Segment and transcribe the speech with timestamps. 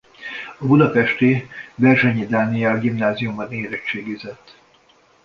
[0.57, 4.57] A budapesti Berzsenyi Dániel gimnáziumban érettségizett.